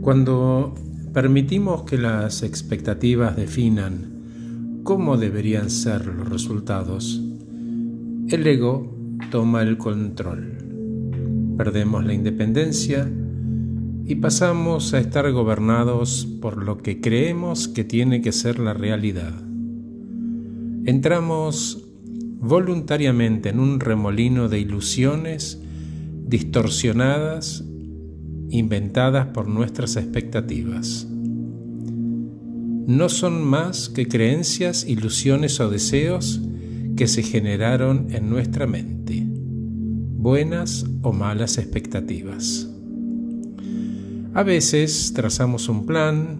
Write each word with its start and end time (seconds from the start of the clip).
Cuando 0.00 0.74
permitimos 1.12 1.82
que 1.82 1.98
las 1.98 2.42
expectativas 2.42 3.34
definan 3.34 4.82
cómo 4.84 5.16
deberían 5.16 5.68
ser 5.68 6.06
los 6.06 6.28
resultados, 6.28 7.20
el 8.28 8.46
ego 8.46 8.94
toma 9.30 9.62
el 9.62 9.78
control. 9.78 10.58
Perdemos 11.56 12.04
la 12.04 12.14
independencia 12.14 13.10
y 14.04 14.14
pasamos 14.14 14.94
a 14.94 15.00
estar 15.00 15.30
gobernados 15.32 16.26
por 16.40 16.62
lo 16.62 16.78
que 16.78 17.00
creemos 17.00 17.66
que 17.66 17.82
tiene 17.82 18.20
que 18.20 18.30
ser 18.30 18.60
la 18.60 18.74
realidad. 18.74 19.34
Entramos 20.84 21.84
voluntariamente 22.38 23.48
en 23.48 23.58
un 23.58 23.80
remolino 23.80 24.48
de 24.48 24.60
ilusiones 24.60 25.60
distorsionadas, 26.26 27.64
inventadas 28.50 29.26
por 29.28 29.48
nuestras 29.48 29.96
expectativas. 29.96 31.06
No 32.86 33.08
son 33.08 33.42
más 33.42 33.88
que 33.88 34.06
creencias, 34.06 34.86
ilusiones 34.88 35.58
o 35.60 35.68
deseos 35.68 36.40
que 36.96 37.08
se 37.08 37.22
generaron 37.22 38.08
en 38.10 38.30
nuestra 38.30 38.66
mente, 38.66 39.26
buenas 39.26 40.86
o 41.02 41.12
malas 41.12 41.58
expectativas. 41.58 42.70
A 44.34 44.42
veces 44.42 45.12
trazamos 45.14 45.68
un 45.68 45.86
plan, 45.86 46.38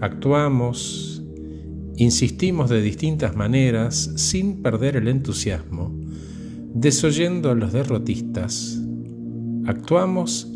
actuamos, 0.00 1.22
insistimos 1.96 2.70
de 2.70 2.82
distintas 2.82 3.36
maneras 3.36 4.12
sin 4.16 4.62
perder 4.62 4.96
el 4.96 5.08
entusiasmo, 5.08 5.93
desoyendo 6.74 7.50
a 7.50 7.54
los 7.54 7.72
derrotistas. 7.72 8.80
Actuamos 9.64 10.48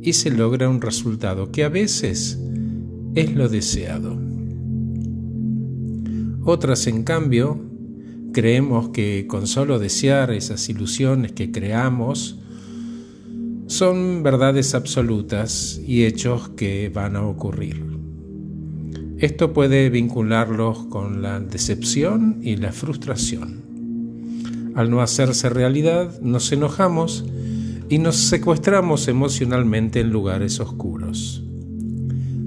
y 0.00 0.14
se 0.14 0.30
logra 0.30 0.68
un 0.68 0.80
resultado 0.80 1.52
que 1.52 1.62
a 1.62 1.68
veces 1.68 2.40
es 3.14 3.34
lo 3.34 3.48
deseado. 3.48 4.18
Otras, 6.44 6.86
en 6.86 7.04
cambio, 7.04 7.60
creemos 8.32 8.88
que 8.88 9.26
con 9.28 9.46
solo 9.46 9.78
desear 9.78 10.32
esas 10.32 10.68
ilusiones 10.68 11.32
que 11.32 11.52
creamos, 11.52 12.38
son 13.66 14.22
verdades 14.22 14.74
absolutas 14.74 15.80
y 15.86 16.04
hechos 16.04 16.48
que 16.50 16.88
van 16.88 17.14
a 17.14 17.26
ocurrir. 17.26 17.84
Esto 19.18 19.52
puede 19.52 19.88
vincularlos 19.88 20.86
con 20.86 21.22
la 21.22 21.38
decepción 21.38 22.40
y 22.42 22.56
la 22.56 22.72
frustración. 22.72 23.71
Al 24.74 24.90
no 24.90 25.02
hacerse 25.02 25.48
realidad, 25.48 26.20
nos 26.20 26.50
enojamos 26.52 27.24
y 27.88 27.98
nos 27.98 28.16
secuestramos 28.16 29.08
emocionalmente 29.08 30.00
en 30.00 30.10
lugares 30.10 30.60
oscuros. 30.60 31.44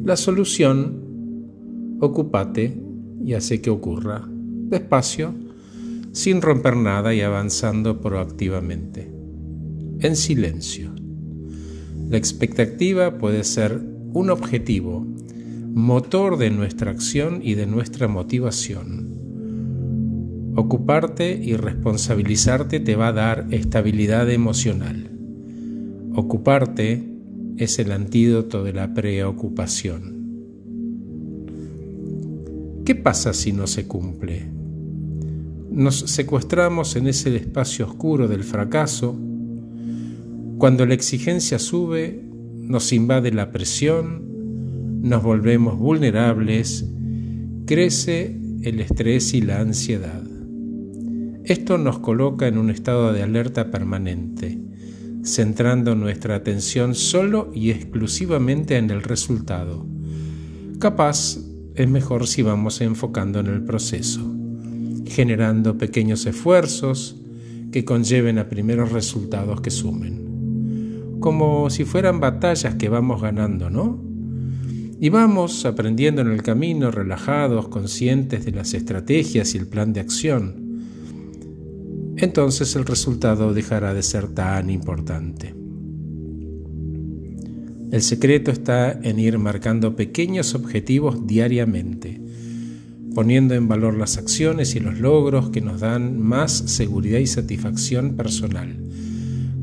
La 0.04 0.16
solución, 0.16 1.98
ocúpate 2.00 2.82
y 3.24 3.34
hace 3.34 3.62
que 3.62 3.70
ocurra, 3.70 4.28
despacio, 4.28 5.34
sin 6.12 6.42
romper 6.42 6.78
nada 6.78 7.14
y 7.14 7.22
avanzando 7.22 8.02
proactivamente, 8.02 9.12
en 10.00 10.16
silencio. 10.16 10.92
La 12.10 12.18
expectativa 12.18 13.18
puede 13.18 13.44
ser 13.44 13.82
un 14.14 14.30
objetivo, 14.30 15.06
motor 15.74 16.38
de 16.38 16.50
nuestra 16.50 16.90
acción 16.90 17.42
y 17.44 17.56
de 17.56 17.66
nuestra 17.66 18.08
motivación. 18.08 19.05
Ocuparte 20.56 21.40
y 21.42 21.56
responsabilizarte 21.56 22.80
te 22.80 22.96
va 22.96 23.10
a 23.10 23.14
dar 23.14 23.48
estabilidad 23.52 24.30
emocional. 24.32 25.12
Ocuparte 26.16 27.04
es 27.58 27.80
el 27.80 27.92
antídoto 27.92 28.64
de 28.64 28.74
la 28.74 28.94
preocupación. 28.94 30.16
¿Qué 32.86 32.96
pasa 32.96 33.34
si 33.34 33.52
no 33.52 33.68
se 33.68 33.88
cumple? 33.88 34.44
Nos 35.72 36.00
secuestramos 36.00 36.96
en 36.96 37.08
ese 37.08 37.36
espacio 37.36 37.86
oscuro 37.86 38.28
del 38.28 38.44
fracaso 38.44 39.20
cuando 40.58 40.86
la 40.86 40.94
exigencia 40.94 41.60
sube, 41.60 42.24
nos 42.56 42.94
invade 42.94 43.32
la 43.32 43.52
presión, 43.52 45.02
nos 45.02 45.22
volvemos 45.22 45.78
vulnerables, 45.78 46.86
crece 47.66 48.40
el 48.64 48.80
estrés 48.80 49.34
y 49.34 49.42
la 49.42 49.60
ansiedad. 49.60 50.24
Esto 51.46 51.78
nos 51.78 52.00
coloca 52.00 52.48
en 52.48 52.58
un 52.58 52.70
estado 52.70 53.14
de 53.14 53.24
alerta 53.24 53.72
permanente, 53.72 54.58
centrando 55.24 55.96
nuestra 55.96 56.36
atención 56.36 56.96
solo 56.96 57.52
y 57.54 57.72
exclusivamente 57.72 58.78
en 58.78 58.90
el 58.90 59.04
resultado. 59.04 59.86
Capaz 60.80 61.38
es 61.76 61.90
mejor 61.90 62.28
si 62.28 62.42
vamos 62.42 62.82
enfocando 62.82 63.40
en 63.40 63.48
el 63.48 63.64
proceso, 63.64 64.22
generando 65.08 65.78
pequeños 65.78 66.26
esfuerzos 66.26 67.16
que 67.72 67.86
conlleven 67.86 68.40
a 68.40 68.50
primeros 68.50 68.92
resultados 68.92 69.62
que 69.62 69.72
sumen 69.72 70.26
como 71.26 71.72
si 71.72 71.86
fueran 71.86 72.20
batallas 72.20 72.76
que 72.76 72.88
vamos 72.88 73.20
ganando, 73.20 73.72
¿no? 73.72 74.00
Y 75.00 75.10
vamos 75.10 75.66
aprendiendo 75.66 76.22
en 76.22 76.32
el 76.32 76.44
camino, 76.44 76.92
relajados, 76.92 77.68
conscientes 77.68 78.46
de 78.46 78.52
las 78.52 78.76
estrategias 78.76 79.56
y 79.56 79.58
el 79.58 79.66
plan 79.66 79.92
de 79.92 80.02
acción. 80.02 80.65
Entonces 82.18 82.76
el 82.76 82.86
resultado 82.86 83.54
dejará 83.54 83.94
de 83.94 84.04
ser 84.04 84.28
tan 84.30 84.70
importante. 84.70 85.54
El 87.92 88.02
secreto 88.02 88.52
está 88.52 88.92
en 88.92 89.20
ir 89.20 89.38
marcando 89.38 89.96
pequeños 89.96 90.56
objetivos 90.56 91.28
diariamente, 91.28 92.20
poniendo 93.14 93.54
en 93.54 93.68
valor 93.68 93.96
las 93.96 94.18
acciones 94.18 94.76
y 94.76 94.80
los 94.80 95.00
logros 95.00 95.50
que 95.50 95.62
nos 95.62 95.82
dan 95.82 96.20
más 96.20 96.52
seguridad 96.52 97.20
y 97.20 97.28
satisfacción 97.28 98.16
personal 98.16 98.86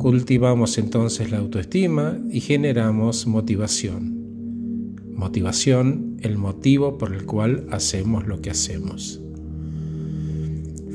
Cultivamos 0.02 0.78
entonces 0.78 1.30
la 1.30 1.38
autoestima 1.38 2.18
y 2.28 2.40
generamos 2.40 3.28
motivación. 3.28 4.96
Motivación, 5.14 6.16
el 6.22 6.38
motivo 6.38 6.98
por 6.98 7.14
el 7.14 7.24
cual 7.24 7.68
hacemos 7.70 8.26
lo 8.26 8.40
que 8.40 8.50
hacemos. 8.50 9.20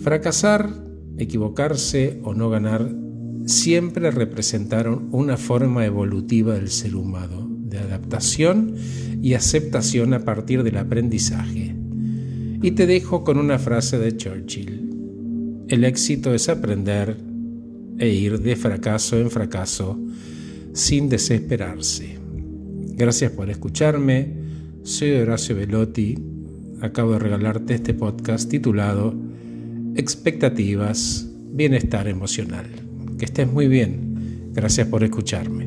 Fracasar, 0.03 0.73
equivocarse 1.17 2.19
o 2.23 2.33
no 2.33 2.49
ganar 2.49 2.89
siempre 3.45 4.11
representaron 4.11 5.07
una 5.11 5.37
forma 5.37 5.85
evolutiva 5.85 6.53
del 6.55 6.69
ser 6.69 6.95
humano, 6.95 7.47
de 7.49 7.79
adaptación 7.79 8.75
y 9.21 9.33
aceptación 9.33 10.13
a 10.13 10.19
partir 10.19 10.63
del 10.63 10.77
aprendizaje. 10.77 11.75
Y 12.61 12.71
te 12.71 12.87
dejo 12.87 13.23
con 13.23 13.37
una 13.37 13.59
frase 13.59 13.97
de 13.99 14.15
Churchill. 14.15 14.89
El 15.69 15.83
éxito 15.83 16.33
es 16.33 16.49
aprender 16.49 17.17
e 17.97 18.09
ir 18.09 18.39
de 18.39 18.55
fracaso 18.55 19.17
en 19.17 19.29
fracaso 19.29 19.99
sin 20.73 21.09
desesperarse. 21.09 22.17
Gracias 22.95 23.31
por 23.31 23.49
escucharme. 23.49 24.33
Soy 24.83 25.11
Horacio 25.11 25.55
Velotti. 25.55 26.17
Acabo 26.81 27.13
de 27.13 27.19
regalarte 27.19 27.75
este 27.75 27.93
podcast 27.93 28.49
titulado 28.49 29.26
Expectativas, 29.97 31.27
Bienestar 31.53 32.07
Emocional. 32.07 32.67
Que 33.17 33.25
estés 33.25 33.51
muy 33.51 33.67
bien. 33.67 34.51
Gracias 34.53 34.85
por 34.87 35.03
escucharme. 35.03 35.66